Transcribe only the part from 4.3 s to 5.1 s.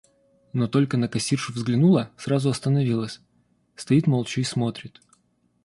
и смотрит.